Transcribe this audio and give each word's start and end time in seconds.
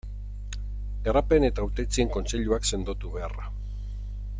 Garapen 1.07 1.45
eta 1.51 1.63
Hautetsien 1.67 2.13
kontseiluak 2.17 2.67
sendotu 2.71 3.13
beharra. 3.19 3.51